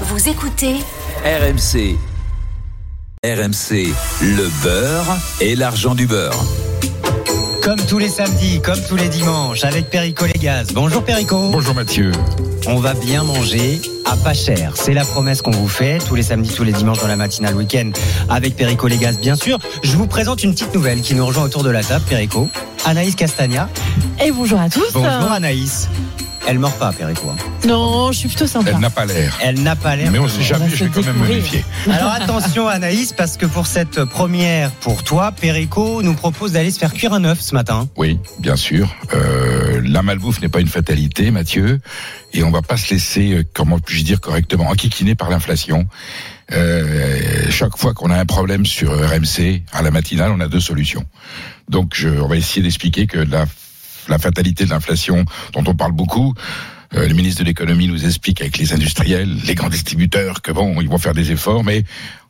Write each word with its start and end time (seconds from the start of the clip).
Vous 0.00 0.28
écoutez 0.28 0.74
RMC. 1.24 1.96
RMC, 3.24 3.94
le 4.22 4.62
beurre 4.62 5.16
et 5.40 5.54
l'argent 5.54 5.94
du 5.94 6.08
beurre. 6.08 6.44
Comme 7.62 7.80
tous 7.86 7.98
les 7.98 8.08
samedis, 8.08 8.60
comme 8.60 8.80
tous 8.88 8.96
les 8.96 9.08
dimanches, 9.08 9.62
avec 9.62 9.90
Perico 9.90 10.26
Légas. 10.26 10.72
Bonjour 10.74 11.04
Perico. 11.04 11.48
Bonjour 11.50 11.76
Mathieu. 11.76 12.10
On 12.66 12.80
va 12.80 12.94
bien 12.94 13.22
manger 13.22 13.80
à 14.04 14.16
pas 14.16 14.34
cher. 14.34 14.72
C'est 14.74 14.94
la 14.94 15.04
promesse 15.04 15.42
qu'on 15.42 15.52
vous 15.52 15.68
fait 15.68 15.98
tous 15.98 16.16
les 16.16 16.24
samedis, 16.24 16.52
tous 16.52 16.64
les 16.64 16.72
dimanches 16.72 16.98
dans 16.98 17.08
la 17.08 17.16
matinale 17.16 17.54
week-end 17.54 17.92
avec 18.28 18.56
Perico 18.56 18.88
Légas, 18.88 19.12
bien 19.20 19.36
sûr. 19.36 19.58
Je 19.84 19.96
vous 19.96 20.08
présente 20.08 20.42
une 20.42 20.54
petite 20.54 20.74
nouvelle 20.74 21.02
qui 21.02 21.14
nous 21.14 21.24
rejoint 21.24 21.44
autour 21.44 21.62
de 21.62 21.70
la 21.70 21.84
table, 21.84 22.04
Perico. 22.08 22.48
Anaïs 22.84 23.14
Castagna. 23.14 23.68
Et 24.22 24.32
bonjour 24.32 24.60
à 24.60 24.68
tous. 24.68 24.92
Bonjour 24.92 25.30
Anaïs. 25.30 25.88
Elle 26.46 26.58
mord 26.58 26.74
pas, 26.74 26.92
Perico. 26.92 27.30
hein. 27.30 27.36
Non, 27.66 28.12
je 28.12 28.18
suis 28.18 28.28
plutôt 28.28 28.46
sympa. 28.46 28.70
Elle 28.70 28.78
n'a 28.78 28.90
pas 28.90 29.06
l'air. 29.06 29.38
Elle 29.42 29.62
n'a 29.62 29.76
pas 29.76 29.96
l'air. 29.96 30.10
Mais 30.10 30.18
on 30.18 30.24
de 30.24 30.28
sait 30.28 30.42
jamais, 30.42 30.68
je 30.68 30.84
vais 30.84 30.90
quand 30.90 31.02
même 31.04 31.16
me 31.16 31.26
méfier. 31.28 31.64
Alors 31.90 32.12
attention 32.12 32.68
Anaïs, 32.68 33.14
parce 33.14 33.38
que 33.38 33.46
pour 33.46 33.66
cette 33.66 34.04
première, 34.04 34.70
pour 34.70 35.02
toi, 35.04 35.32
Perico 35.32 36.02
nous 36.02 36.12
propose 36.14 36.52
d'aller 36.52 36.70
se 36.70 36.78
faire 36.78 36.92
cuire 36.92 37.14
un 37.14 37.24
œuf 37.24 37.40
ce 37.40 37.54
matin. 37.54 37.88
Oui, 37.96 38.18
bien 38.38 38.56
sûr. 38.56 38.94
Euh, 39.14 39.80
la 39.84 40.02
malbouffe 40.02 40.42
n'est 40.42 40.50
pas 40.50 40.60
une 40.60 40.68
fatalité, 40.68 41.30
Mathieu. 41.30 41.80
Et 42.34 42.42
on 42.42 42.50
va 42.50 42.60
pas 42.62 42.76
se 42.76 42.92
laisser, 42.92 43.32
euh, 43.32 43.44
comment 43.54 43.78
puis-je 43.78 44.04
dire 44.04 44.20
correctement, 44.20 44.68
enquiquiner 44.68 45.14
par 45.14 45.30
l'inflation. 45.30 45.86
Euh, 46.52 47.20
chaque 47.50 47.78
fois 47.78 47.94
qu'on 47.94 48.10
a 48.10 48.18
un 48.18 48.26
problème 48.26 48.66
sur 48.66 48.90
RMC, 48.92 49.62
à 49.72 49.80
la 49.80 49.90
matinale, 49.90 50.30
on 50.32 50.40
a 50.40 50.48
deux 50.48 50.60
solutions. 50.60 51.06
Donc, 51.70 51.92
je, 51.94 52.08
on 52.08 52.28
va 52.28 52.36
essayer 52.36 52.62
d'expliquer 52.62 53.06
que 53.06 53.18
la, 53.18 53.46
la 54.08 54.18
fatalité 54.18 54.64
de 54.64 54.70
l'inflation, 54.70 55.24
dont 55.52 55.64
on 55.66 55.74
parle 55.74 55.92
beaucoup, 55.92 56.34
euh, 56.94 57.08
le 57.08 57.14
ministre 57.14 57.40
de 57.42 57.46
l'économie 57.46 57.88
nous 57.88 58.04
explique 58.04 58.40
avec 58.40 58.58
les 58.58 58.72
industriels, 58.72 59.36
les 59.44 59.54
grands 59.54 59.68
distributeurs, 59.68 60.42
que 60.42 60.52
bon, 60.52 60.80
ils 60.80 60.88
vont 60.88 60.98
faire 60.98 61.14
des 61.14 61.32
efforts, 61.32 61.64
mais 61.64 61.84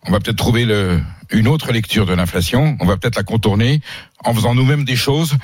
on 0.07 0.13
va 0.13 0.21
peut-être 0.21 0.37
trouver 0.37 0.65
le, 0.65 1.01
une 1.31 1.49
autre 1.49 1.73
lecture 1.73 2.07
de 2.07 2.15
l'inflation. 2.15 2.77
On 2.81 2.87
va 2.87 2.97
peut-être 2.97 3.17
la 3.17 3.23
contourner 3.23 3.81
en 4.25 4.33
faisant 4.35 4.55
nous-mêmes 4.55 4.85
des 4.85 4.97
choses 4.97 5.37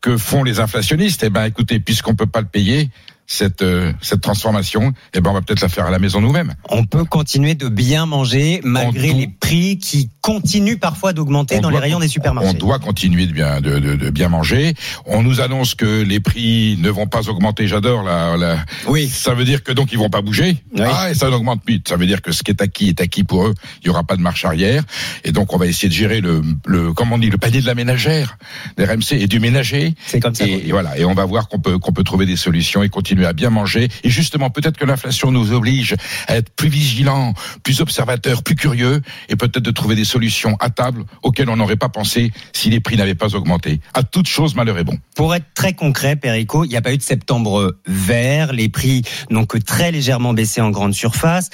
que 0.00 0.16
font 0.16 0.42
les 0.42 0.60
inflationnistes. 0.60 1.22
Eh 1.22 1.30
ben, 1.30 1.44
écoutez, 1.44 1.80
puisqu'on 1.80 2.14
peut 2.14 2.26
pas 2.26 2.40
le 2.40 2.46
payer, 2.46 2.90
cette 3.32 3.62
euh, 3.62 3.92
cette 4.02 4.20
transformation, 4.20 4.92
eh 5.14 5.20
ben, 5.20 5.30
on 5.30 5.32
va 5.32 5.40
peut-être 5.40 5.62
la 5.62 5.68
faire 5.70 5.86
à 5.86 5.90
la 5.90 5.98
maison 5.98 6.20
nous-mêmes. 6.20 6.54
On 6.68 6.84
peut 6.84 7.04
continuer 7.04 7.54
de 7.54 7.68
bien 7.68 8.04
manger 8.04 8.60
malgré 8.62 9.10
On- 9.12 9.16
les 9.18 9.26
prix 9.28 9.78
qui 9.78 10.10
continuent 10.20 10.76
parfois 10.78 11.12
d'augmenter 11.14 11.60
dans 11.60 11.70
les 11.70 11.78
rayons 11.78 11.98
des 11.98 12.08
supermarchés. 12.08 12.50
On 12.50 12.58
doit 12.58 12.78
continuer 12.78 13.26
de 13.26 13.32
bien 13.32 13.60
de, 13.60 13.78
de, 13.78 13.96
de 13.96 14.10
bien 14.10 14.28
manger. 14.28 14.74
On 15.06 15.22
nous 15.22 15.40
annonce 15.40 15.74
que 15.74 16.02
les 16.02 16.20
prix 16.20 16.76
ne 16.80 16.90
vont 16.90 17.06
pas 17.06 17.28
augmenter. 17.28 17.66
J'adore 17.68 18.02
la, 18.02 18.36
la. 18.36 18.58
Oui. 18.86 19.08
Ça 19.08 19.32
veut 19.34 19.44
dire 19.46 19.62
que 19.62 19.72
donc 19.72 19.92
ils 19.92 19.98
vont 19.98 20.10
pas 20.10 20.20
bouger. 20.22 20.58
Oui. 20.74 20.82
Ah, 20.84 21.10
et 21.10 21.14
ça 21.14 21.30
n'augmente 21.30 21.62
plus. 21.64 21.80
Ça 21.88 21.96
veut 21.96 22.06
dire 22.06 22.20
que 22.20 22.32
ce 22.32 22.42
qui 22.42 22.50
est 22.50 22.60
acquis 22.60 22.88
est 22.90 23.00
acquis 23.00 23.24
pour 23.24 23.46
eux. 23.46 23.54
Il 23.82 23.86
y 23.86 23.90
aura 23.90 24.04
pas 24.04 24.16
de 24.16 24.22
marche 24.22 24.44
arrière. 24.44 24.84
Et 25.24 25.32
donc 25.32 25.52
on 25.54 25.56
va 25.56 25.66
essayer 25.66 25.88
de 25.88 25.94
gérer 25.94 26.20
le 26.20 26.42
le 26.66 26.92
comment 26.92 27.14
on 27.16 27.18
dit 27.18 27.30
le 27.30 27.38
panier 27.38 27.60
de 27.62 27.66
la 27.66 27.74
ménagère, 27.74 28.36
des 28.76 28.84
RMC 28.84 29.12
et 29.12 29.26
du 29.26 29.40
ménager. 29.40 29.94
C'est 30.06 30.20
comme 30.20 30.34
ça. 30.34 30.46
Et, 30.46 30.68
et 30.68 30.72
voilà, 30.72 30.98
et 30.98 31.04
on 31.06 31.14
va 31.14 31.24
voir 31.24 31.48
qu'on 31.48 31.58
peut 31.60 31.78
qu'on 31.78 31.92
peut 31.92 32.04
trouver 32.04 32.26
des 32.26 32.36
solutions 32.36 32.82
et 32.82 32.88
continuer 32.90 33.21
à 33.24 33.32
bien 33.32 33.50
manger. 33.50 33.88
Et 34.04 34.10
justement, 34.10 34.50
peut-être 34.50 34.76
que 34.76 34.84
l'inflation 34.84 35.30
nous 35.30 35.52
oblige 35.52 35.94
à 36.28 36.36
être 36.36 36.50
plus 36.50 36.68
vigilants, 36.68 37.34
plus 37.62 37.80
observateurs, 37.80 38.42
plus 38.42 38.54
curieux, 38.54 39.02
et 39.28 39.36
peut-être 39.36 39.60
de 39.60 39.70
trouver 39.70 39.94
des 39.94 40.04
solutions 40.04 40.56
à 40.60 40.70
table 40.70 41.04
auxquelles 41.22 41.48
on 41.48 41.56
n'aurait 41.56 41.76
pas 41.76 41.88
pensé 41.88 42.32
si 42.52 42.70
les 42.70 42.80
prix 42.80 42.96
n'avaient 42.96 43.14
pas 43.14 43.34
augmenté. 43.34 43.80
À 43.94 44.02
toute 44.02 44.28
chose, 44.28 44.54
malheur 44.54 44.78
est 44.78 44.84
bon. 44.84 44.98
Pour 45.16 45.34
être 45.34 45.46
très 45.54 45.72
concret, 45.72 46.16
Perico, 46.16 46.64
il 46.64 46.68
n'y 46.68 46.76
a 46.76 46.82
pas 46.82 46.92
eu 46.92 46.98
de 46.98 47.02
septembre 47.02 47.76
vert. 47.86 48.52
Les 48.52 48.68
prix 48.68 49.02
n'ont 49.30 49.46
que 49.46 49.58
très 49.58 49.92
légèrement 49.92 50.32
baissé 50.32 50.60
en 50.60 50.70
grande 50.70 50.94
surface. 50.94 51.50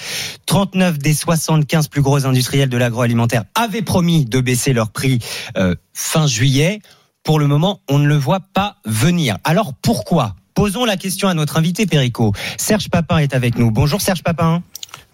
39 0.46 0.98
des 0.98 1.14
75 1.14 1.88
plus 1.88 2.02
gros 2.02 2.26
industriels 2.26 2.68
de 2.68 2.76
l'agroalimentaire 2.76 3.44
avaient 3.54 3.82
promis 3.82 4.24
de 4.24 4.40
baisser 4.40 4.72
leurs 4.72 4.90
prix 4.90 5.18
euh, 5.56 5.74
fin 5.92 6.26
juillet. 6.26 6.80
Pour 7.22 7.38
le 7.38 7.46
moment, 7.46 7.80
on 7.88 7.98
ne 7.98 8.06
le 8.06 8.16
voit 8.16 8.40
pas 8.40 8.76
venir. 8.84 9.36
Alors 9.44 9.74
pourquoi? 9.74 10.34
Posons 10.58 10.84
la 10.84 10.96
question 10.96 11.28
à 11.28 11.34
notre 11.34 11.56
invité, 11.56 11.86
Perico. 11.86 12.32
Serge 12.56 12.90
Papin 12.90 13.18
est 13.18 13.32
avec 13.32 13.58
nous. 13.58 13.70
Bonjour 13.70 14.00
Serge 14.00 14.24
Papin. 14.24 14.60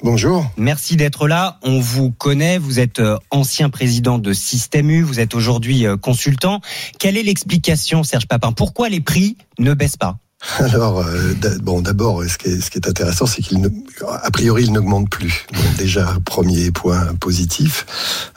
Bonjour. 0.02 0.50
Merci 0.56 0.96
d'être 0.96 1.28
là. 1.28 1.58
On 1.62 1.80
vous 1.80 2.10
connaît. 2.10 2.56
Vous 2.56 2.80
êtes 2.80 2.98
euh, 2.98 3.18
ancien 3.30 3.68
président 3.68 4.16
de 4.16 4.32
Système 4.32 4.88
U. 4.88 5.02
Vous 5.02 5.20
êtes 5.20 5.34
aujourd'hui 5.34 5.86
euh, 5.86 5.98
consultant. 5.98 6.62
Quelle 6.98 7.18
est 7.18 7.22
l'explication, 7.22 8.04
Serge 8.04 8.26
Papin? 8.26 8.52
Pourquoi 8.52 8.88
les 8.88 9.02
prix 9.02 9.36
ne 9.58 9.74
baissent 9.74 9.98
pas? 9.98 10.16
Alors, 10.58 11.00
euh, 11.00 11.34
bon, 11.62 11.80
d'abord, 11.80 12.22
ce 12.24 12.38
qui 12.38 12.48
est, 12.48 12.60
ce 12.60 12.70
qui 12.70 12.78
est 12.78 12.88
intéressant, 12.88 13.26
c'est 13.26 13.42
qu'il, 13.42 13.68
a 14.06 14.30
priori, 14.30 14.64
il 14.64 14.72
n'augmente 14.72 15.08
plus. 15.08 15.46
Donc, 15.52 15.76
déjà, 15.76 16.16
premier 16.24 16.70
point 16.70 17.14
positif. 17.20 17.86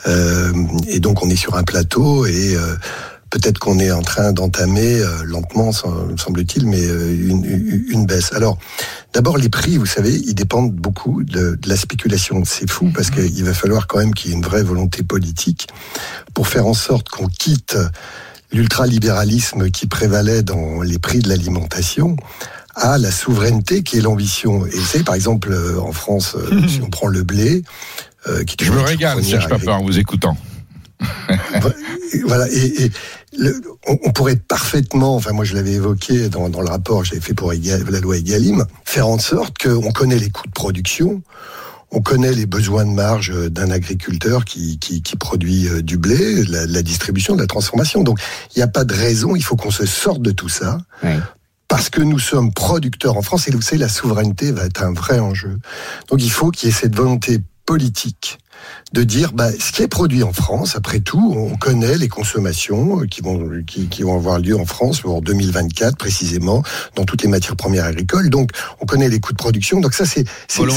Euh, 0.08 0.54
et 0.88 1.00
donc, 1.00 1.24
on 1.24 1.30
est 1.30 1.36
sur 1.36 1.56
un 1.56 1.64
plateau 1.64 2.26
et 2.26 2.56
euh, 2.56 2.76
peut-être 3.30 3.60
qu'on 3.60 3.80
est 3.80 3.92
en 3.92 4.02
train 4.02 4.32
d'entamer 4.32 5.00
euh, 5.00 5.24
lentement, 5.24 5.72
sem- 5.72 6.18
semble-t-il, 6.18 6.66
mais 6.66 6.86
euh, 6.86 7.14
une, 7.90 8.06
baisse. 8.06 8.34
Alors, 8.34 8.58
d'abord, 9.14 9.38
les 9.38 9.50
prix, 9.50 9.78
vous 9.78 9.86
savez, 9.86 10.14
ils 10.16 10.36
dépendent 10.36 10.72
beaucoup 10.74 11.24
de, 11.24 11.58
de 11.62 11.70
la 11.70 11.76
spéculation. 11.76 12.44
C'est 12.46 12.70
fou 12.70 12.92
parce 12.94 13.10
qu'il 13.10 13.44
va 13.44 13.54
falloir 13.54 13.88
quand 13.88 14.00
même 14.00 14.14
qu'il 14.14 14.32
y 14.32 14.34
ait 14.34 14.38
une 14.38 14.44
vraie 14.44 14.64
volonté 14.64 15.04
politique 15.04 15.68
pour 16.34 16.48
faire 16.48 16.68
en 16.68 16.74
sorte 16.74 17.10
qu'on 17.10 17.28
quitte 17.28 17.78
l'ultralibéralisme 18.52 19.70
qui 19.70 19.88
prévalait 19.88 20.42
dans 20.42 20.82
les 20.82 21.00
prix 21.00 21.20
de 21.20 21.30
l'alimentation 21.30 22.16
à 22.76 22.98
la 22.98 23.12
souveraineté 23.12 23.84
qui 23.84 23.98
est 23.98 24.02
l'ambition. 24.02 24.66
Et 24.68 24.78
vous 24.78 24.86
savez, 24.86 25.04
par 25.04 25.16
exemple, 25.16 25.52
euh, 25.52 25.80
en 25.82 25.92
France, 25.92 26.36
euh, 26.36 26.68
si 26.68 26.80
on 26.82 26.90
prend 26.90 27.08
le 27.08 27.24
blé, 27.24 27.64
euh, 28.28 28.44
qui 28.44 28.56
est 28.64 28.68
Je 28.68 28.72
me 28.72 28.80
régale, 28.82 29.24
Serge 29.24 29.50
Papin, 29.50 29.74
en 29.74 29.84
vous 29.84 29.98
écoutant. 29.98 30.38
Voilà, 32.26 32.48
et, 32.52 32.84
et 32.86 32.92
le- 33.38 33.62
on, 33.88 33.98
on 34.06 34.12
pourrait 34.12 34.36
parfaitement, 34.38 35.16
enfin 35.16 35.32
moi 35.34 35.46
je 35.46 35.56
l'avais 35.56 35.74
évoqué 35.74 36.30
dans, 36.30 36.50
dans 36.50 36.62
le 36.62 36.70
rapport 36.70 37.02
que 37.02 37.08
j'avais 37.10 37.22
fait 37.22 37.34
pour 37.34 37.52
Egal- 37.54 37.84
la 37.90 38.00
loi 38.00 38.18
Egalim, 38.18 38.66
faire 38.86 39.08
en 39.08 39.20
sorte 39.20 39.58
qu'on 39.58 39.92
connaît 39.92 40.18
les 40.20 40.30
coûts 40.30 40.48
de 40.48 40.52
production, 40.52 41.22
on 41.92 42.02
connaît 42.02 42.34
les 42.34 42.46
besoins 42.46 42.86
de 42.86 42.92
marge 42.92 43.34
d'un 43.50 43.72
agriculteur 43.72 44.44
qui, 44.46 44.78
qui, 44.80 45.02
qui 45.02 45.16
produit 45.16 45.68
euh, 45.70 45.82
du 45.82 45.98
blé, 45.98 46.44
la, 46.46 46.66
la 46.66 46.82
distribution, 46.82 47.36
de 47.36 47.42
la 47.42 47.48
transformation. 47.48 48.04
Donc 48.04 48.20
il 48.56 48.60
n'y 48.60 48.64
a 48.64 48.68
pas 48.68 48.84
de 48.84 48.94
raison, 48.94 49.36
il 49.36 49.44
faut 49.44 49.56
qu'on 49.56 49.72
se 49.72 49.86
sorte 49.86 50.22
de 50.22 50.32
tout 50.32 50.50
ça. 50.50 50.80
Parce 51.70 51.90
que 51.90 52.02
nous 52.02 52.20
sommes 52.20 52.54
producteurs 52.54 53.18
en 53.18 53.22
France 53.22 53.48
et 53.48 53.52
vous 53.52 53.62
savez, 53.62 53.78
la 53.78 53.90
souveraineté 53.90 54.52
va 54.54 54.66
être 54.66 54.84
un 54.84 54.94
vrai 54.94 55.20
enjeu. 55.20 55.58
Donc 56.10 56.22
il 56.24 56.32
faut 56.32 56.50
qu'il 56.52 56.68
y 56.70 56.72
ait 56.72 56.76
cette 56.76 56.96
volonté 56.96 57.40
politique 57.66 58.38
de 58.94 59.04
dire 59.04 59.34
bah, 59.34 59.50
ce 59.60 59.72
qui 59.72 59.82
est 59.84 59.88
produit 59.88 60.24
en 60.24 60.34
France, 60.34 60.76
après 60.76 61.00
tout, 61.00 61.34
on 61.36 61.56
connaît 61.58 61.98
les 61.98 62.08
consommations 62.08 63.02
euh, 63.02 63.06
qui 63.06 63.22
vont, 63.22 63.50
qui, 63.66 63.88
qui 63.88 64.04
vont 64.04 64.16
avoir 64.16 64.40
lieu 64.40 64.58
en 64.58 64.66
France 64.66 65.02
en 65.06 65.20
2024 65.22 65.98
précisément, 65.98 66.64
dans 66.96 67.04
toutes 67.04 67.22
les 67.24 67.28
matières 67.28 67.56
premières 67.56 67.86
agricoles. 67.86 68.30
Donc 68.30 68.52
on 68.80 68.86
connaît 68.86 69.10
les 69.10 69.20
coûts 69.20 69.34
de 69.34 69.38
production. 69.38 69.80
Donc 69.82 69.94
ça 69.94 70.06
c'est 70.06 70.24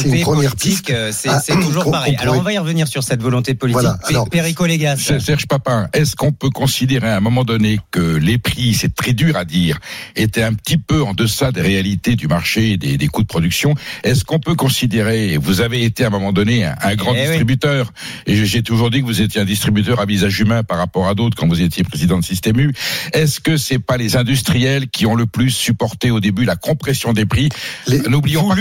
une 0.08 0.22
première 0.22 0.56
piste. 0.56 0.90
euh, 0.90 1.10
c'est 1.12 1.28
Ah, 1.28 1.40
c'est 1.44 1.54
toujours 1.54 1.84
pareil. 1.90 2.16
Alors 2.20 2.36
on 2.36 2.42
va 2.42 2.52
y 2.52 2.58
revenir 2.58 2.88
sur 2.88 3.02
cette 3.04 3.22
volonté 3.22 3.54
politique. 3.54 3.80
Voilà, 3.80 3.98
alors- 4.08 4.28
Légas. 4.66 4.96
Ser- 4.96 5.20
Serge 5.20 5.46
Papin, 5.46 5.88
est-ce 5.92 6.16
qu'on 6.16 6.32
peut 6.32 6.50
considérer 6.50 7.08
à 7.08 7.16
un 7.16 7.20
moment 7.20 7.44
donné 7.44 7.78
que 7.90 8.16
les 8.16 8.38
prix, 8.38 8.74
c'est 8.74 8.94
très 8.94 9.12
dur 9.12 9.36
à 9.36 9.44
dire, 9.44 9.78
étaient 10.16 10.42
un 10.42 10.54
petit 10.54 10.78
peu 10.78 11.02
en 11.02 11.14
deçà 11.14 11.52
des 11.52 11.60
réalités 11.60 12.16
du 12.16 12.26
marché 12.28 12.72
et 12.72 12.76
des, 12.76 12.96
des 12.98 13.06
coûts 13.08 13.22
de 13.22 13.26
production? 13.28 13.74
Est-ce 14.04 14.24
qu'on 14.24 14.38
peut 14.40 14.54
considérer, 14.54 15.36
vous 15.38 15.60
avez 15.60 15.84
été 15.84 16.04
à 16.04 16.08
un 16.08 16.10
moment 16.10 16.32
donné 16.32 16.64
un, 16.64 16.74
un 16.82 16.94
grand 16.96 17.14
Eh 17.14 17.28
oui. 17.30 17.36
Distributeur, 17.70 17.92
et 18.26 18.44
j'ai- 18.46 18.62
toujours 18.62 18.90
dit 18.90 19.00
que 19.00 19.06
vous 19.06 19.20
étiez 19.22 19.40
un 19.40 19.44
distributeur 19.44 20.00
à 20.00 20.04
visage 20.06 20.38
humain 20.38 20.62
par 20.62 20.78
rapport 20.78 21.08
à 21.08 21.14
d'autres 21.14 21.36
quand 21.36 21.48
vous 21.48 21.60
étiez 21.62 21.82
président 21.82 22.18
de 22.18 22.24
Système 22.24 22.58
U, 22.60 22.72
est-ce 23.14 23.40
que 23.40 23.56
c'est 23.56 23.78
pas 23.78 23.96
les 23.96 24.16
industriels 24.16 24.88
qui 24.88 25.06
ont 25.06 25.14
le 25.14 25.26
plus 25.26 25.50
supporté 25.50 26.10
au 26.10 26.20
début 26.20 26.44
la 26.44 26.56
compression 26.56 27.12
des 27.12 27.24
prix? 27.26 27.48
Les- 27.86 28.00
N'oublions 28.00 28.48
pas, 28.48 28.56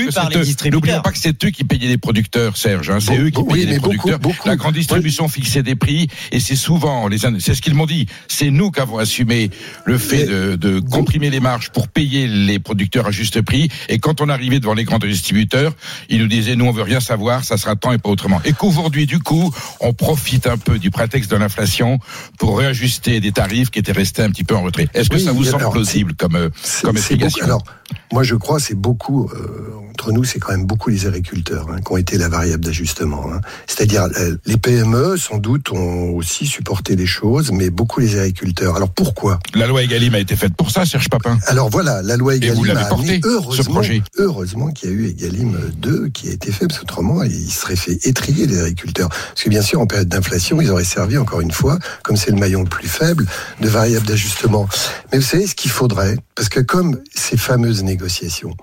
pas 1.02 1.12
que 1.12 1.18
c'est 1.18 1.44
eux 1.44 1.50
qui 1.50 1.64
payaient 1.64 1.88
les 1.90 1.98
producteurs, 1.98 2.56
Serge. 2.58 2.89
hein, 2.89 3.00
c'est 3.00 3.18
Bon, 3.18 3.22
eux 3.24 3.30
qui 3.30 3.31
bon, 3.42 3.45
oui, 3.50 3.54
payaient 3.60 3.66
les 3.66 3.80
beaucoup, 3.80 3.95
producteurs. 3.98 4.19
beaucoup. 4.19 4.48
La 4.48 4.56
grande 4.56 4.74
distribution 4.75 5.28
fixait 5.28 5.63
des 5.63 5.75
prix 5.75 6.07
et 6.31 6.39
c'est 6.39 6.56
souvent 6.56 7.07
les 7.07 7.18
c'est 7.39 7.54
ce 7.54 7.62
qu'ils 7.62 7.74
m'ont 7.75 7.86
dit. 7.86 8.07
C'est 8.28 8.50
nous 8.51 8.72
qui 8.72 8.80
avons 8.80 8.98
assumé 8.98 9.50
le 9.86 9.98
fait 9.98 10.25
de, 10.25 10.56
de 10.56 10.80
comprimer 10.80 11.30
les 11.30 11.39
marges 11.42 11.69
pour 11.72 11.88
payer 11.89 12.28
les 12.28 12.60
producteurs 12.60 13.07
à 13.07 13.12
juste 13.12 13.42
prix. 13.42 13.69
Et 13.89 14.00
quand 14.00 14.22
on 14.22 14.30
arrivait 14.30 14.60
devant 14.60 14.74
les 14.74 14.86
grands 14.86 14.98
distributeurs, 15.00 15.74
ils 16.10 16.19
nous 16.19 16.28
disaient 16.28 16.56
nous 16.56 16.66
on 16.66 16.72
veut 16.72 16.83
rien 16.83 17.00
savoir, 17.01 17.44
ça 17.44 17.57
sera 17.57 17.75
tant 17.75 17.92
et 17.92 17.98
pas 17.98 18.10
autrement. 18.10 18.42
Et 18.45 18.54
qu'aujourd'hui 18.54 18.99
aujourd'hui, 19.00 19.06
du 19.06 19.19
coup, 19.19 19.54
on 19.80 19.94
profite 19.94 20.48
un 20.48 20.57
peu 20.57 20.80
du 20.80 20.92
prétexte 20.92 21.31
de 21.31 21.38
l'inflation 21.38 22.00
pour 22.38 22.57
réajuster 22.57 23.19
des 23.19 23.31
tarifs 23.31 23.69
qui 23.69 23.80
étaient 23.80 23.92
restés 23.92 24.22
un 24.24 24.30
petit 24.30 24.44
peu 24.44 24.56
en 24.56 24.62
retrait. 24.63 24.88
Est-ce 24.94 25.10
que 25.10 25.16
Oui, 25.16 25.24
ça 25.24 25.31
vous 25.31 25.48
alors, 25.48 25.60
semble 25.62 25.74
plausible 25.74 26.13
comme, 26.16 26.36
euh, 26.36 26.50
comme 26.84 26.98
explication 26.98 27.46
beaucoup- 27.46 27.46
Alors, 27.46 27.63
moi, 28.12 28.24
je 28.24 28.36
crois, 28.36 28.60
c'est 28.60 28.75
beaucoup. 28.75 29.30
euh, 29.34 29.72
entre 30.00 30.13
nous, 30.13 30.24
c'est 30.24 30.40
quand 30.40 30.54
même 30.54 30.66
beaucoup 30.66 30.90
les 30.90 31.07
agriculteurs 31.07 31.68
hein, 31.69 31.81
qui 31.86 31.92
ont 31.92 31.98
été 31.98 32.18
la 32.18 32.30
variable 32.30 32.63
d'ajustement. 32.63 33.25
hein. 33.34 33.42
C'est-à-dire, 33.68 34.07
euh, 34.18 34.38
les 34.46 34.56
PME, 34.56 35.18
sans 35.18 35.40
doute, 35.40 35.74
ont 35.74 36.12
aussi 36.16 36.46
supporté 36.48 36.96
les 36.96 37.06
choses, 37.06 37.51
mais 37.51 37.69
beaucoup 37.69 38.00
les 38.00 38.18
agriculteurs. 38.18 38.78
Alors 38.78 38.90
pourquoi? 38.90 39.40
La 39.56 39.68
loi 39.68 39.84
Egalim 39.84 40.16
a 40.16 40.19
été 40.19 40.38
faite 40.38 40.54
pour 40.56 40.72
ça, 40.72 40.86
Serge 40.86 41.10
Papin. 41.10 41.38
Alors 41.48 41.69
voilà, 41.69 42.01
la 42.01 42.16
loi 42.16 42.34
Et 42.36 42.38
Egalim 42.38 42.56
vous 42.56 42.63
l'avez 42.63 42.88
porté, 42.88 43.19
ce 43.22 43.28
heureusement, 43.28 43.74
projet. 43.74 44.01
heureusement 44.18 44.72
qu'il 44.72 44.90
y 44.90 44.94
a 44.94 44.96
eu 44.96 45.07
Egalim 45.10 45.57
2 45.80 46.07
qui 46.13 46.30
a 46.30 46.31
été 46.31 46.54
fait, 46.54 46.68
parce 46.68 46.80
qu'autrement, 46.80 47.22
il 47.24 47.52
serait 47.52 47.75
fait 47.75 48.00
étrier 48.07 48.48
les 48.48 48.62
agriculteurs. 48.62 49.10
Parce 49.10 49.44
que 49.44 49.50
bien 49.50 49.62
sûr, 49.62 49.81
en 49.81 49.88
période 49.88 50.07
d'inflation, 50.07 50.62
ils 50.62 50.72
auraient 50.72 50.86
servi, 50.86 51.18
encore 51.18 51.42
une 51.42 51.52
fois, 51.52 51.78
comme 52.04 52.16
c'est 52.16 52.31
le 52.31 52.38
maillon 52.38 52.62
le 52.63 52.69
plus 52.69 52.88
faible, 52.88 53.25
de 53.60 53.68
variable 53.68 54.07
d'ajustement. 54.07 54.66
Mais 55.12 55.19
vous 55.19 55.25
savez 55.25 55.45
ce 55.45 55.56
qu'il 55.56 55.72
faudrait? 55.72 56.16
Parce 56.36 56.48
que 56.48 56.62
comme 56.62 57.02
ces 57.13 57.36
fameuses 57.36 57.84
négociations, 57.84 58.56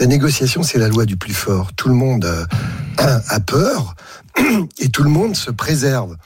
la 0.00 0.06
négociation, 0.06 0.62
c'est 0.62 0.77
la 0.78 0.88
loi 0.88 1.06
du 1.06 1.16
plus 1.16 1.34
fort. 1.34 1.72
Tout 1.74 1.88
le 1.88 1.94
monde 1.94 2.24
euh, 2.24 2.44
a 3.28 3.40
peur 3.40 3.94
et 4.78 4.88
tout 4.88 5.02
le 5.02 5.10
monde 5.10 5.36
se 5.36 5.50
préserve. 5.50 6.16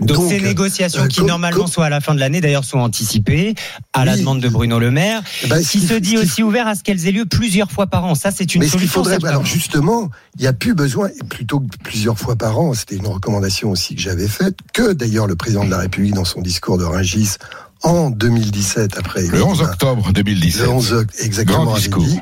Donc, 0.00 0.28
ces 0.28 0.40
négociations 0.40 1.04
euh, 1.04 1.06
qui 1.06 1.22
normalement 1.22 1.66
sont 1.66 1.80
à 1.80 1.88
la 1.88 2.02
fin 2.02 2.14
de 2.14 2.20
l'année, 2.20 2.42
d'ailleurs 2.42 2.64
sont 2.64 2.78
anticipées 2.78 3.54
à 3.94 4.04
la 4.04 4.16
demande 4.16 4.40
de 4.40 4.48
Bruno 4.48 4.78
Le 4.78 4.90
Maire, 4.90 5.22
eh 5.42 5.46
ben, 5.46 5.62
ce 5.62 5.70
qui 5.70 5.80
se 5.80 5.86
ce 5.86 5.94
dit 5.94 6.18
aussi 6.18 6.42
ouvert 6.42 6.66
à 6.66 6.74
ce 6.74 6.82
qu'elles 6.82 7.06
aient 7.06 7.12
lieu 7.12 7.24
plusieurs 7.24 7.70
fois 7.70 7.86
par 7.86 8.04
an. 8.04 8.14
Ça, 8.14 8.30
c'est 8.30 8.54
une 8.54 8.60
Mais 8.60 8.66
ce 8.66 8.72
qu'il 8.72 8.80
solution. 8.80 9.00
faudrait, 9.00 9.18
Serge 9.18 9.24
alors 9.24 9.46
justement, 9.46 10.10
il 10.34 10.42
n'y 10.42 10.46
a 10.48 10.52
plus 10.52 10.74
besoin, 10.74 11.08
plutôt 11.30 11.60
que 11.60 11.66
plusieurs 11.82 12.18
fois 12.18 12.36
par 12.36 12.58
an, 12.58 12.74
c'était 12.74 12.96
une 12.96 13.06
recommandation 13.06 13.70
aussi 13.70 13.94
que 13.94 14.02
j'avais 14.02 14.28
faite, 14.28 14.58
que 14.74 14.92
d'ailleurs 14.92 15.26
le 15.26 15.36
président 15.36 15.64
de 15.64 15.70
la 15.70 15.78
République 15.78 16.12
dans 16.12 16.26
son 16.26 16.42
discours 16.42 16.76
de 16.76 16.84
Rungis 16.84 17.36
en 17.82 18.10
2017 18.10 18.98
après 18.98 19.22
Le 19.22 19.42
11 19.42 19.60
Egalim, 19.60 19.70
octobre 19.72 20.12
2017. 20.12 20.62
le 20.62 20.68
11 20.72 20.92
octobre, 20.92 21.12
exactement 21.24 21.74
discours. 21.74 22.04
dit, 22.04 22.20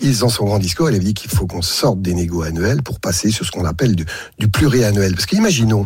ils, 0.00 0.18
dans 0.18 0.28
son 0.28 0.44
grand 0.44 0.58
discours, 0.58 0.90
il 0.90 0.96
avait 0.96 1.04
dit 1.04 1.14
qu'il 1.14 1.30
faut 1.30 1.46
qu'on 1.46 1.62
sorte 1.62 2.00
des 2.02 2.14
négos 2.14 2.42
annuels 2.42 2.82
pour 2.82 3.00
passer 3.00 3.30
sur 3.30 3.44
ce 3.46 3.50
qu'on 3.50 3.64
appelle 3.64 3.94
du, 3.96 4.04
du 4.38 4.48
pluriannuel. 4.48 5.14
Parce 5.14 5.26
qu'imaginons 5.26 5.84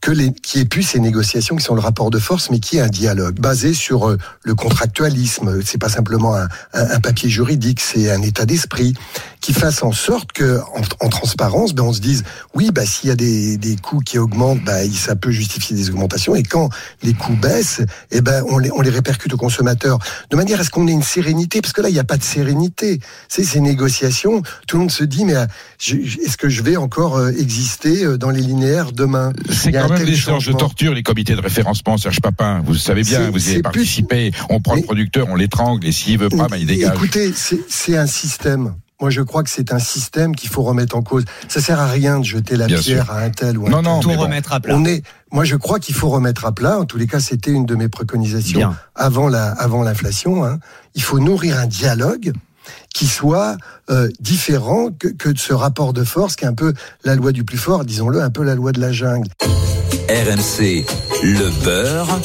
qu'il 0.00 0.16
n'y 0.16 0.60
ait 0.60 0.64
plus 0.64 0.82
ces 0.82 0.98
négociations 0.98 1.54
qui 1.54 1.62
sont 1.64 1.74
le 1.76 1.80
rapport 1.80 2.10
de 2.10 2.18
force, 2.18 2.50
mais 2.50 2.58
qui 2.58 2.78
est 2.78 2.80
un 2.80 2.88
dialogue 2.88 3.38
basé 3.38 3.72
sur 3.72 4.08
euh, 4.08 4.18
le 4.42 4.54
contractualisme. 4.56 5.60
C'est 5.64 5.78
pas 5.78 5.88
simplement 5.88 6.34
un, 6.34 6.48
un- 6.72 6.98
papier 7.00 7.28
juridique, 7.30 7.80
c'est 7.80 8.10
un 8.10 8.20
état 8.22 8.44
d'esprit 8.44 8.94
qui 9.40 9.52
fasse 9.52 9.82
en 9.82 9.92
sorte 9.92 10.32
que, 10.32 10.60
en, 10.74 11.06
en 11.06 11.08
transparence, 11.08 11.72
ben 11.74 11.84
on 11.84 11.92
se 11.92 12.00
dise, 12.00 12.24
oui, 12.54 12.70
bah 12.72 12.84
s'il 12.86 13.08
y 13.10 13.12
a 13.12 13.16
des, 13.16 13.56
des 13.58 13.76
coûts 13.76 14.00
qui 14.00 14.18
augmentent, 14.18 14.60
il- 14.84 14.96
ça 14.96 15.14
peut 15.14 15.30
justifier 15.30 15.76
des 15.76 15.90
augmentations, 15.90 16.34
et 16.34 16.42
quand 16.42 16.68
les 17.02 17.12
coûts 17.14 17.36
baissent, 17.36 17.82
eh 18.10 18.20
ben 18.22 18.44
on 18.48 18.58
les, 18.58 18.70
on 18.72 18.80
les 18.80 18.90
répercute 18.90 19.32
aux 19.34 19.36
consommateurs. 19.36 19.98
De 20.30 20.36
manière 20.36 20.60
à 20.60 20.64
ce 20.64 20.70
qu'on 20.70 20.86
ait 20.88 20.92
une 20.92 21.02
sérénité, 21.02 21.60
parce 21.60 21.72
que 21.72 21.80
là 21.80 21.88
il 21.88 21.92
n'y 21.94 21.98
a 22.00 22.04
pas 22.04 22.16
de 22.16 22.22
sérénité. 22.24 23.00
Ces 23.44 23.60
négociations, 23.60 24.42
tout 24.66 24.76
le 24.76 24.80
monde 24.80 24.90
se 24.90 25.04
dit, 25.04 25.24
mais 25.24 25.34
euh, 25.34 25.46
est-ce 25.88 26.36
que 26.36 26.48
je 26.48 26.62
vais 26.62 26.76
encore 26.76 27.16
euh, 27.16 27.30
exister 27.38 28.04
euh, 28.04 28.16
dans 28.18 28.30
les 28.30 28.40
linéaires 28.40 28.92
demain? 28.92 29.32
C'est 29.50 29.72
quand 29.72 29.88
même 29.88 30.04
des 30.04 30.16
séances 30.16 30.46
de 30.46 30.52
torture, 30.52 30.94
les 30.94 31.02
comités 31.02 31.34
de 31.34 31.40
référencement, 31.40 31.96
Serge 31.98 32.20
Papin. 32.20 32.62
Vous 32.64 32.74
savez 32.74 33.02
bien, 33.02 33.30
vous 33.30 33.48
y 33.48 33.52
avez 33.52 33.62
participé. 33.62 34.32
On 34.50 34.60
prend 34.60 34.74
le 34.76 34.82
producteur, 34.82 35.26
on 35.30 35.34
l'étrangle, 35.36 35.86
et 35.86 35.92
s'il 35.92 36.18
veut 36.18 36.28
pas, 36.28 36.48
ben, 36.48 36.56
il 36.56 36.66
dégage. 36.66 36.94
Écoutez, 36.96 37.32
c'est 37.68 37.96
un 37.96 38.06
système. 38.06 38.74
Moi, 39.00 39.10
je 39.10 39.20
crois 39.20 39.42
que 39.42 39.50
c'est 39.50 39.72
un 39.72 39.80
système 39.80 40.36
qu'il 40.36 40.48
faut 40.48 40.62
remettre 40.62 40.94
en 40.96 41.02
cause. 41.02 41.24
Ça 41.48 41.60
sert 41.60 41.80
à 41.80 41.88
rien 41.88 42.20
de 42.20 42.24
jeter 42.24 42.54
la 42.56 42.68
Bien 42.68 42.78
pierre 42.78 43.06
sûr. 43.06 43.12
à 43.12 43.18
un 43.22 43.30
tel 43.30 43.58
ou 43.58 43.66
un 43.66 43.70
Non, 43.70 43.78
tel. 43.78 43.84
non, 43.84 43.98
Tout 44.00 44.08
bon. 44.10 44.16
remettre 44.16 44.52
à 44.52 44.60
plat. 44.60 44.76
On 44.76 44.84
est, 44.84 45.02
moi, 45.32 45.42
je 45.44 45.56
crois 45.56 45.80
qu'il 45.80 45.96
faut 45.96 46.08
remettre 46.08 46.44
à 46.44 46.52
plat. 46.52 46.78
En 46.78 46.84
tous 46.84 46.98
les 46.98 47.08
cas, 47.08 47.18
c'était 47.18 47.50
une 47.50 47.66
de 47.66 47.74
mes 47.74 47.88
préconisations 47.88 48.58
Bien. 48.60 48.76
avant 48.94 49.26
la, 49.28 49.50
avant 49.50 49.82
l'inflation. 49.82 50.44
Hein. 50.44 50.60
Il 50.94 51.02
faut 51.02 51.18
nourrir 51.18 51.58
un 51.58 51.66
dialogue 51.66 52.32
qui 52.94 53.06
soit 53.06 53.56
euh, 53.90 54.08
différent 54.20 54.90
que, 54.90 55.08
que 55.08 55.28
de 55.28 55.38
ce 55.38 55.52
rapport 55.52 55.92
de 55.92 56.04
force 56.04 56.36
qui 56.36 56.44
est 56.44 56.48
un 56.48 56.54
peu 56.54 56.72
la 57.04 57.14
loi 57.14 57.32
du 57.32 57.44
plus 57.44 57.58
fort, 57.58 57.84
disons-le, 57.84 58.20
un 58.20 58.30
peu 58.30 58.42
la 58.42 58.54
loi 58.54 58.72
de 58.72 58.80
la 58.80 58.92
jungle. 58.92 59.28
RMC, 60.08 60.84
le 61.22 61.50
beurre 61.64 62.20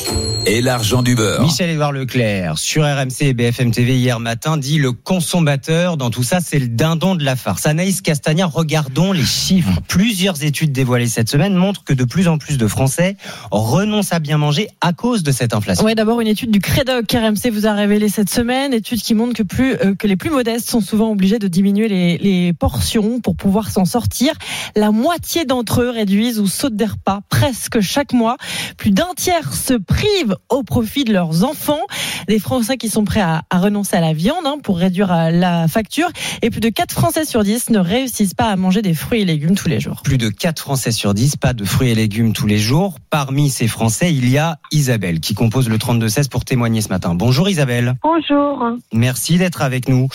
et 0.48 0.60
l'argent 0.60 1.04
du 1.04 1.14
beurre. 1.14 1.44
Michel-Édouard 1.44 1.92
Leclerc, 1.92 2.58
sur 2.58 2.84
RMC 2.84 3.22
et 3.22 3.34
BFM 3.34 3.70
TV 3.70 3.96
hier 3.96 4.20
matin, 4.20 4.58
dit 4.58 4.80
le 4.80 4.92
consommateur 4.92 5.98
dans 5.98 6.10
tout 6.10 6.24
ça, 6.24 6.40
c'est 6.40 6.58
le 6.58 6.68
dindon 6.68 7.14
de 7.14 7.24
la 7.24 7.36
farce. 7.36 7.68
Anaïs 7.68 8.02
Castagna, 8.02 8.48
regardons 8.48 9.12
les 9.12 9.24
chiffres. 9.24 9.82
Plusieurs 9.88 10.44
études 10.44 10.72
dévoilées 10.72 11.08
cette 11.08 11.30
semaine 11.30 11.54
montrent 11.54 11.84
que 11.84 11.94
de 11.94 12.06
plus 12.06 12.28
en 12.28 12.40
plus 12.40 12.58
de 12.58 12.66
Français 12.66 13.18
renoncent 13.52 14.14
à 14.14 14.20
bien 14.20 14.40
manger 14.40 14.68
à 14.82 14.94
cause 14.94 15.22
de 15.22 15.32
cette 15.32 15.54
inflation. 15.54 15.86
Ouais, 15.86 15.94
d'abord 15.94 16.20
une 16.20 16.28
étude 16.28 16.50
du 16.50 16.60
Crédoc 16.60 17.12
RMC 17.12 17.52
vous 17.52 17.68
a 17.68 17.74
révélé 17.74 18.10
cette 18.10 18.32
semaine, 18.32 18.74
étude 18.74 19.02
qui 19.02 19.14
montre 19.14 19.34
que 19.34 19.44
plus 19.44 19.74
euh, 19.74 19.94
que 19.94 20.08
les 20.08 20.16
plus 20.16 20.32
modestes 20.32 20.70
sont 20.70 20.82
souvent 20.82 21.12
obligés 21.12 21.38
de 21.38 21.48
diminuer 21.48 21.88
les, 21.88 22.18
les 22.18 22.54
portions 22.54 23.20
pour 23.20 23.36
pouvoir 23.36 23.70
s'en 23.70 23.86
sortir. 23.86 24.34
La 24.76 24.90
moitié 24.90 25.46
d'entre 25.46 25.82
eux 25.82 25.90
réduisent 25.92 26.40
ou 26.40 26.48
sautent 26.48 26.76
des 26.76 26.86
repas 26.86 27.20
presque 27.30 27.80
chaque 27.80 28.14
mois. 28.14 28.38
Plus 28.78 28.87
d'un 28.92 29.14
tiers 29.16 29.54
se 29.54 29.74
privent 29.74 30.36
au 30.50 30.64
profit 30.64 31.04
de 31.04 31.14
leurs 31.14 31.44
enfants. 31.44 31.80
Des 32.28 32.40
Français 32.40 32.78
qui 32.78 32.90
sont 32.90 33.04
prêts 33.04 33.22
à, 33.22 33.44
à 33.50 33.60
renoncer 33.60 33.96
à 33.96 34.02
la 34.02 34.14
viande 34.14 34.46
hein, 34.46 34.58
pour 34.62 34.78
réduire 34.78 35.12
euh, 35.12 35.30
la 35.30 35.68
facture. 35.68 36.10
Et 36.42 36.50
plus 36.50 36.60
de 36.60 36.70
4 36.70 36.92
Français 36.92 37.26
sur 37.26 37.44
10 37.44 37.70
ne 37.70 37.80
réussissent 37.80 38.34
pas 38.34 38.50
à 38.50 38.56
manger 38.56 38.82
des 38.82 38.94
fruits 38.94 39.22
et 39.22 39.26
légumes 39.26 39.56
tous 39.56 39.70
les 39.70 39.80
jours. 39.80 40.02
Plus 40.04 40.18
de 40.18 40.30
4 40.30 40.60
Français 40.60 40.92
sur 40.92 41.14
10, 41.14 41.38
pas 41.38 41.54
de 41.54 41.64
fruits 41.64 41.90
et 41.90 41.96
légumes 41.96 42.34
tous 42.34 42.48
les 42.48 42.58
jours. 42.58 42.98
Parmi 43.10 43.50
ces 43.50 43.68
Français, 43.68 44.14
il 44.14 44.30
y 44.30 44.38
a 44.38 44.60
Isabelle 44.72 45.20
qui 45.20 45.34
compose 45.34 45.70
le 45.70 45.78
32-16 45.78 46.30
pour 46.30 46.46
témoigner 46.46 46.82
ce 46.82 46.90
matin. 46.90 47.16
Bonjour 47.16 47.50
Isabelle. 47.50 47.96
Bonjour. 48.04 48.78
Merci 48.94 49.38
d'être 49.38 49.62
avec 49.62 49.88
nous. 49.88 50.08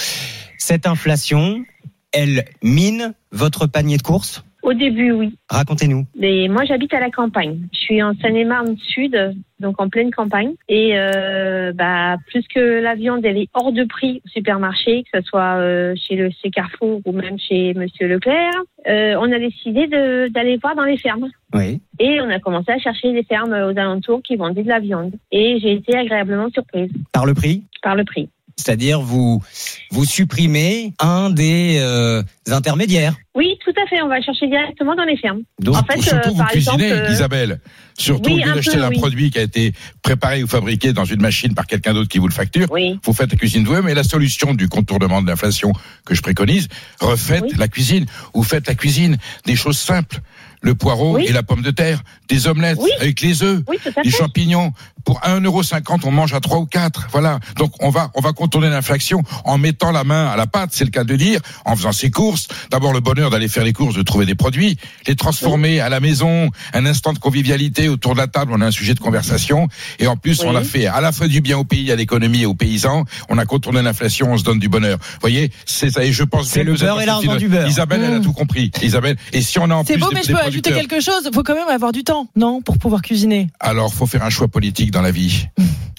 Cette 0.59 0.87
inflation, 0.87 1.65
elle 2.13 2.45
mine 2.63 3.15
votre 3.33 3.67
panier 3.67 3.97
de 3.97 4.03
courses? 4.03 4.45
Au 4.63 4.73
début, 4.75 5.11
oui. 5.11 5.37
Racontez-nous. 5.49 6.07
Mais 6.17 6.47
moi, 6.49 6.65
j'habite 6.65 6.95
à 6.95 7.01
la 7.01 7.11
campagne. 7.11 7.59
Je 7.73 7.79
suis 7.79 8.03
en 8.03 8.15
Seine-et-Marne 8.15 8.77
Sud, 8.79 9.35
donc 9.59 9.81
en 9.81 9.89
pleine 9.89 10.13
campagne. 10.13 10.53
Et 10.69 10.93
euh, 10.95 11.73
bah, 11.73 12.17
plus 12.29 12.47
que 12.47 12.81
la 12.81 12.95
viande, 12.95 13.25
elle 13.25 13.39
est 13.39 13.49
hors 13.55 13.73
de 13.73 13.85
prix 13.85 14.23
au 14.25 14.29
supermarché, 14.29 15.03
que 15.05 15.21
ce 15.21 15.27
soit 15.27 15.57
euh, 15.57 15.95
chez 15.97 16.15
le 16.15 16.31
chez 16.31 16.51
Carrefour 16.51 17.01
ou 17.05 17.13
même 17.13 17.39
chez 17.39 17.75
Monsieur 17.75 18.07
Leclerc, 18.07 18.53
euh, 18.89 19.17
on 19.19 19.33
a 19.33 19.39
décidé 19.39 19.89
d'aller 19.89 20.59
voir 20.59 20.77
dans 20.77 20.85
les 20.85 20.97
fermes. 20.97 21.29
Oui. 21.55 21.81
Et 21.99 22.21
on 22.21 22.31
a 22.31 22.39
commencé 22.39 22.71
à 22.71 22.79
chercher 22.79 23.13
des 23.13 23.25
fermes 23.25 23.53
aux 23.53 23.79
alentours 23.79 24.23
qui 24.23 24.37
vendaient 24.37 24.63
de 24.63 24.69
la 24.69 24.81
viande. 24.81 25.13
Et 25.33 25.59
j'ai 25.61 25.73
été 25.73 25.97
agréablement 25.97 26.49
surprise 26.51 26.91
Par 27.13 27.27
le 27.27 27.35
prix? 27.35 27.65
Par 27.83 27.97
le 27.97 28.05
prix. 28.05 28.29
C'est-à-dire 28.57 29.01
vous 29.01 29.43
vous 29.91 30.05
supprimez 30.05 30.93
un 30.99 31.31
des 31.31 31.79
euh, 31.81 32.23
intermédiaires. 32.51 33.15
Oui, 33.35 33.57
tout 33.65 33.73
à 33.83 33.87
fait. 33.89 34.01
On 34.03 34.09
va 34.09 34.21
chercher 34.21 34.47
directement 34.47 34.95
dans 34.95 35.05
les 35.05 35.17
fermes. 35.17 35.41
Donc 35.61 35.77
En 35.77 35.83
fait, 35.85 36.01
Surtout, 36.03 36.29
euh, 36.29 36.33
vous 36.33 36.37
par 36.39 36.49
cuisinez, 36.51 36.85
exemple, 36.85 37.05
euh, 37.09 37.13
Isabelle. 37.13 37.61
Surtout, 37.99 38.31
oui, 38.31 38.43
au 38.43 38.45
lieu 38.45 38.51
un 38.53 38.55
d'acheter 38.57 38.77
peu, 38.77 38.85
un 38.85 38.89
oui. 38.91 38.99
produit 38.99 39.31
qui 39.31 39.39
a 39.39 39.43
été 39.43 39.73
préparé 40.03 40.43
ou 40.43 40.47
fabriqué 40.47 40.93
dans 40.93 41.05
une 41.05 41.21
machine 41.21 41.55
par 41.55 41.67
quelqu'un 41.67 41.95
d'autre 41.95 42.09
qui 42.09 42.19
vous 42.19 42.29
le 42.29 42.33
facture, 42.35 42.67
Oui. 42.71 42.99
vous 43.05 43.13
faites 43.13 43.31
la 43.31 43.39
cuisine 43.39 43.65
vous-même. 43.65 43.89
Et 43.89 43.95
la 43.95 44.05
solution 44.05 44.55
du 44.55 44.69
contournement 44.69 45.23
de 45.23 45.29
l'inflation 45.29 45.73
que 46.05 46.15
je 46.15 46.21
préconise, 46.23 46.69
refaites 47.01 47.45
Oui. 47.45 47.55
la 47.59 47.69
cuisine. 47.69 48.07
Vous 48.35 48.43
faites 48.43 48.67
la 48.67 48.75
cuisine 48.75 49.17
des 49.47 49.57
choses 49.57 49.79
simples. 49.79 50.21
Le 50.63 50.75
poireau 50.75 51.17
Oui. 51.17 51.25
et 51.29 51.33
la 51.33 51.43
pomme 51.43 51.63
de 51.63 51.71
terre, 51.73 52.03
des 52.29 52.47
omelettes 52.47 52.79
Oui. 52.81 52.91
avec 53.01 53.21
les 53.21 53.43
œufs, 53.43 53.63
Oui, 53.69 53.79
tout 53.83 53.91
à 53.97 54.03
des 54.03 54.11
champignons. 54.11 54.73
Pour 55.05 55.21
1,50€, 55.23 56.03
on 56.07 56.13
mange 56.13 56.33
à 56.33 56.39
3 56.39 56.59
ou 56.59 56.67
4. 56.67 57.09
Voilà. 57.11 57.41
Donc, 57.57 57.73
on 57.81 57.91
va, 57.91 58.13
on 58.15 58.21
va 58.21 58.33
contourner 58.33 58.71
l'inflation 58.71 59.25
en 59.45 59.59
mettant 59.59 59.91
la 59.91 60.05
main 60.05 60.29
à 60.29 60.37
la 60.37 60.47
pâte, 60.47 60.71
c'est 60.73 60.85
le 60.85 60.91
cas 60.93 61.03
de 61.03 61.17
dire, 61.17 61.41
en 61.65 61.75
faisant 61.75 61.91
ses 61.91 62.13
courses. 62.13 62.47
D'abord, 62.71 62.93
le 62.93 63.01
bonheur 63.01 63.29
d'aller 63.29 63.49
faire 63.49 63.65
les 63.65 63.73
courses, 63.73 63.97
de 63.97 64.03
trouver 64.03 64.27
des 64.27 64.37
produits, 64.37 64.77
les 65.09 65.17
transformer 65.17 65.81
à 65.81 65.89
la 65.89 65.99
maison, 65.99 66.51
un 66.73 66.87
instant 66.87 67.13
de 67.13 67.19
convivialité 67.19 67.89
autour 67.89 68.13
de 68.15 68.19
la 68.19 68.29
table, 68.29 68.53
on 68.55 68.61
a 68.61 68.67
un 68.67 68.71
sujet 68.71 68.95
de 68.95 69.01
conversation. 69.01 69.67
Et 69.99 70.07
en 70.07 70.17
plus, 70.17 70.43
Oui. 70.43 70.47
on 70.49 70.55
a 70.55 70.63
fait 70.63 70.87
à 70.87 71.01
la 71.01 71.11
fois 71.11 71.27
du 71.27 71.41
bien 71.41 71.59
au 71.59 71.65
pays, 71.65 71.91
à 71.91 71.97
l'économie 71.97 72.43
et 72.43 72.47
aux 72.47 72.55
paysans. 72.55 73.05
On 73.29 73.39
a 73.39 73.45
contourné 73.45 73.83
l'inflation, 73.83 74.31
on 74.33 74.39
se 74.39 74.45
donne 74.45 74.61
du 74.61 74.69
bonheur. 74.69 74.99
Vous 75.01 75.19
voyez, 75.21 75.51
c'est 75.67 75.91
ça. 75.91 76.05
Et 76.05 76.13
je 76.13 76.23
pense 76.23 76.55
le 76.55 76.63
que 76.65 76.71
êtes 76.71 76.79
beurre 76.81 77.01
et 77.01 77.07
l'argent 77.07 77.35
du 77.35 77.49
beurre. 77.49 77.67
Isabelle, 77.67 78.03
elle 78.05 78.15
a 78.15 78.19
Mmh. 78.21 78.23
tout 78.23 78.33
compris. 78.33 78.71
Isabelle. 78.81 79.17
Et 79.33 79.43
si 79.43 79.59
on 79.59 79.69
a 79.69 79.75
en 79.75 79.83
plus 79.85 79.97
beau, 79.99 80.11
des- 80.11 80.15
mais 80.15 80.23
je 80.23 80.29
des 80.29 80.33
peux 80.35 80.39
ajouter 80.53 80.73
quelque 80.73 81.01
chose. 81.01 81.29
Faut 81.35 81.43
quand 81.43 81.55
même 81.55 81.69
avoir 81.69 81.93
du 81.93 82.05
temps, 82.05 82.29
non, 82.37 82.61
pour 82.63 82.79
pouvoir 82.79 83.03
cuisiner. 83.03 83.49
alors, 83.61 83.93
faut 83.93 84.07
faire 84.07 84.23
un 84.25 84.31
choix 84.31 84.49
politique 84.49 84.91
dans 84.91 85.03
la 85.03 85.11
vie. 85.11 85.47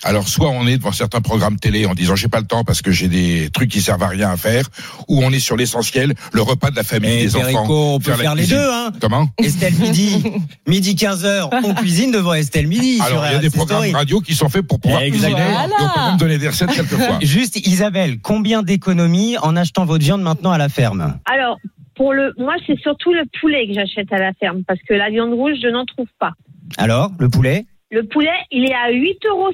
Alors, 0.05 0.27
soit 0.27 0.50
on 0.50 0.67
est 0.67 0.77
devant 0.77 0.91
certains 0.91 1.22
programmes 1.22 1.57
télé 1.57 1.86
en 1.86 1.93
disant 1.93 2.15
j'ai 2.17 2.27
pas 2.27 2.41
le 2.41 2.45
temps 2.45 2.65
parce 2.65 2.81
que 2.81 2.91
j'ai 2.91 3.07
des 3.07 3.50
trucs 3.53 3.72
qui 3.72 3.81
servent 3.81 4.03
à 4.03 4.10
rien 4.10 4.29
à 4.31 4.36
faire, 4.38 4.65
ou 5.07 5.24
on 5.24 5.31
est 5.31 5.39
sur 5.39 5.55
l'essentiel, 5.55 6.13
le 6.33 6.41
repas 6.41 6.72
de 6.72 6.75
la 6.75 6.83
famille, 6.83 7.10
Et 7.22 7.25
des 7.27 7.36
enfants. 7.38 7.65
on 7.69 8.00
peut 8.00 8.12
faire 8.13 8.36
les 8.36 8.45
deux, 8.45 8.57
hein. 8.69 8.91
Comment? 9.00 9.29
Estelle 9.38 9.74
midi, 9.75 10.22
midi 10.67 10.95
15h, 10.95 11.50
on 11.63 11.74
cuisine 11.81 12.12
devant 12.12 12.33
Estelle 12.33 12.67
midi. 12.67 13.00
Alors, 13.01 13.25
il 13.27 13.31
y 13.31 13.36
a 13.36 13.39
des 13.39 13.50
programmes 13.50 13.79
Story. 13.79 13.93
radio 13.93 14.19
qui 14.19 14.36
sont 14.36 14.50
faits 14.50 14.67
pour 14.67 14.81
pouvoir 14.81 15.01
Exactement. 15.03 15.38
cuisiner. 15.38 15.53
Voilà. 15.53 15.74
Et 15.79 15.83
on 15.86 15.93
peut 16.00 16.05
même 16.10 16.17
donner 16.17 16.38
des 16.38 16.50
recettes 16.50 16.72
quelquefois. 16.74 17.19
Juste 17.22 17.65
Isabelle, 17.65 18.19
combien 18.22 18.62
d'économies 18.62 19.38
en 19.38 19.55
achetant 19.55 19.86
votre 19.86 20.03
viande 20.03 20.22
maintenant 20.22 20.51
à 20.51 20.57
la 20.57 20.67
ferme? 20.67 21.17
Alors, 21.25 21.60
pour 21.95 22.13
le, 22.13 22.33
moi, 22.38 22.55
c'est 22.65 22.79
surtout 22.79 23.13
le 23.13 23.23
poulet 23.39 23.67
que 23.67 23.73
j'achète 23.73 24.12
à 24.12 24.19
la 24.19 24.33
ferme 24.33 24.63
parce 24.65 24.81
que 24.81 24.93
la 24.93 25.09
viande 25.09 25.33
rouge, 25.33 25.57
je 25.62 25.67
n'en 25.67 25.85
trouve 25.85 26.07
pas. 26.19 26.33
Alors, 26.77 27.12
le 27.19 27.29
poulet? 27.29 27.65
Le 27.91 28.03
poulet, 28.03 28.33
il 28.51 28.65
est 28.65 28.73
à 28.73 28.91
8,50 28.91 29.27
euros 29.29 29.51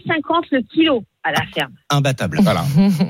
le 0.51 0.61
kilo 0.61 1.03
à 1.23 1.31
la 1.31 1.41
ferme. 1.53 1.71
Imbattable. 1.89 2.39
Voilà. 2.49 2.65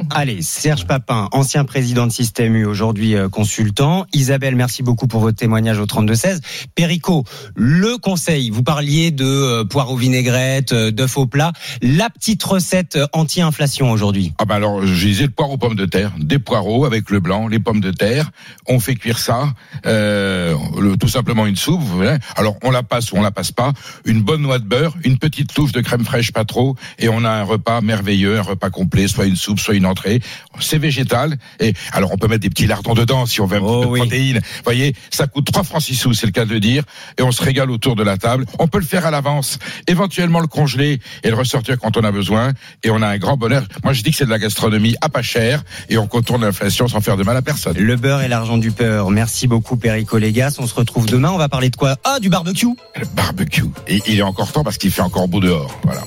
Allez, 0.10 0.42
Serge 0.42 0.86
Papin, 0.86 1.30
ancien 1.32 1.64
président 1.64 2.08
de 2.08 2.12
Système 2.12 2.56
U, 2.56 2.66
aujourd'hui 2.66 3.16
euh, 3.16 3.30
consultant. 3.30 4.06
Isabelle, 4.14 4.56
merci 4.56 4.84
beaucoup 4.84 5.08
pour 5.08 5.22
votre 5.22 5.38
témoignage 5.38 5.80
au 5.80 5.86
32-16. 5.86 6.40
Perico, 6.76 7.24
le 7.56 7.98
conseil, 7.98 8.50
vous 8.50 8.64
parliez 8.64 9.12
de 9.12 9.26
euh, 9.26 9.64
poire 9.64 9.92
aux 9.92 9.96
vinaigrettes, 9.96 10.74
euh, 10.74 10.92
d'œufs 10.92 11.18
au 11.18 11.26
plat. 11.28 11.54
La 11.82 12.10
petite 12.10 12.44
recette 12.44 12.98
anti-inflation 13.14 13.92
aujourd'hui. 13.92 14.34
Ah 14.40 14.46
ben 14.46 14.56
alors, 14.56 14.86
je 14.86 15.08
disais 15.08 15.26
le 15.26 15.30
poireau 15.32 15.54
aux 15.54 15.58
pommes 15.58 15.76
de 15.76 15.86
terre, 15.86 16.12
des 16.20 16.40
poireaux 16.40 16.86
avec 16.86 17.10
le 17.12 17.20
blanc, 17.20 17.48
les 17.48 17.60
pommes 17.60 17.82
de 17.82 17.92
terre. 17.92 18.32
On 18.68 18.80
fait 18.80 18.96
cuire 18.96 19.20
ça, 19.20 19.54
euh, 19.86 20.56
le- 20.80 20.98
tout 20.98 21.08
simplement 21.08 21.46
une 21.46 21.56
soupe. 21.56 21.82
Vous 21.82 21.98
voyez. 21.98 22.18
Alors 22.36 22.58
on 22.64 22.72
la 22.72 22.84
passe 22.84 23.12
ou 23.12 23.18
on 23.18 23.22
la 23.22 23.32
passe 23.32 23.52
pas. 23.52 23.72
Une 24.06 24.22
bonne 24.22 24.42
noix 24.42 24.60
de 24.60 24.66
beurre, 24.66 24.96
une 25.04 25.18
petite 25.18 25.54
touche 25.54 25.72
de 25.72 25.82
crème 25.82 26.04
fraîche, 26.04 26.32
pas 26.32 26.46
trop, 26.46 26.76
et 26.98 27.08
on 27.10 27.24
a 27.24 27.30
un 27.30 27.44
repas 27.44 27.82
merveilleux, 28.00 28.40
un 28.40 28.42
repas 28.42 28.70
complet, 28.70 29.08
soit 29.08 29.26
une 29.26 29.36
soupe, 29.36 29.60
soit 29.60 29.76
une 29.76 29.86
entrée. 29.86 30.22
C'est 30.60 30.78
végétal. 30.78 31.38
Et 31.60 31.74
alors 31.92 32.12
on 32.14 32.18
peut 32.18 32.28
mettre 32.28 32.42
des 32.42 32.50
petits 32.50 32.68
lardons 32.68 32.94
dedans 32.94 33.26
si 33.26 33.42
on 33.42 33.46
veut 33.46 33.58
un 33.58 33.62
Oh 33.62 33.82
petit 33.82 33.86
peu 33.86 33.92
oui. 33.92 34.00
de 34.00 34.06
protéines. 34.06 34.38
Vous 34.38 34.64
voyez, 34.64 34.96
ça 35.12 35.28
coûte 35.28 35.46
3 35.52 35.64
francs 35.64 35.82
6 35.82 35.96
sous, 35.96 36.14
c'est 36.14 36.26
le 36.26 36.32
cas 36.32 36.46
de 36.46 36.52
le 36.54 36.60
dire, 36.60 36.84
et 37.18 37.24
on 37.24 37.32
se 37.32 37.44
régale 37.44 37.70
autour 37.72 37.96
de 37.96 38.04
la 38.04 38.18
table. 38.18 38.46
On 38.58 38.68
peut 38.68 38.80
le 38.80 38.86
faire 38.86 39.06
à 39.06 39.12
l'avance, 39.12 39.60
éventuellement 39.88 40.40
le 40.40 40.48
congeler 40.48 41.00
et 41.24 41.30
le 41.30 41.36
ressortir 41.36 41.78
quand 41.78 41.98
on 41.98 42.04
a 42.04 42.12
besoin, 42.12 42.54
et 42.84 42.90
on 42.90 43.02
a 43.02 43.08
un 43.08 43.18
grand 43.18 43.38
bonheur. 43.38 43.64
Moi, 43.84 43.94
je 43.94 44.02
dis 44.02 44.12
que 44.12 44.18
c'est 44.18 44.26
de 44.26 44.30
la 44.30 44.40
gastronomie 44.40 44.96
à 45.02 45.10
pas 45.10 45.22
cher, 45.22 45.64
et 45.90 45.98
on 45.98 46.08
contourne 46.08 46.42
l'inflation 46.42 46.88
sans 46.88 47.02
faire 47.02 47.18
de 47.18 47.24
mal 47.24 47.36
à 47.36 47.42
personne. 47.42 47.78
Le 47.78 47.96
beurre 47.96 48.22
et 48.22 48.28
l'argent 48.28 48.58
du 48.58 48.72
beurre. 48.72 49.10
Merci 49.12 49.48
beaucoup, 49.48 49.76
Perico 49.76 50.18
Légas. 50.18 50.56
On 50.60 50.68
se 50.68 50.74
retrouve 50.74 51.06
demain. 51.06 51.32
On 51.32 51.38
va 51.38 51.50
parler 51.50 51.70
de 51.70 51.76
quoi? 51.76 51.98
Ah, 52.06 52.20
du 52.20 52.30
barbecue. 52.30 52.68
Le 52.96 53.06
barbecue. 53.14 53.66
Et 53.88 54.02
il 54.08 54.20
est 54.20 54.24
encore 54.24 54.52
temps 54.52 54.64
parce 54.64 54.78
qu'il 54.78 54.92
fait 54.92 55.02
encore 55.02 55.28
beau 55.28 55.40
dehors. 55.40 55.78
Voilà. 55.84 56.02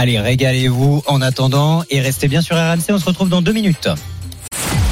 Allez, 0.00 0.20
régalez-vous 0.20 1.02
en 1.08 1.20
attendant 1.20 1.82
et 1.90 2.00
restez 2.00 2.28
bien 2.28 2.40
sur 2.40 2.54
RMC. 2.54 2.84
On 2.90 2.98
se 3.00 3.04
retrouve 3.04 3.28
dans 3.28 3.42
deux 3.42 3.52
minutes. 3.52 3.88